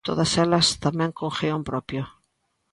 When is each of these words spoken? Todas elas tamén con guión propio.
Todas 0.07 0.31
elas 0.43 0.67
tamén 0.85 1.11
con 1.17 1.29
guión 1.37 1.61
propio. 1.69 2.03